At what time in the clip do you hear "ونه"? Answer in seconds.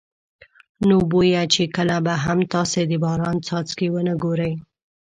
3.91-4.13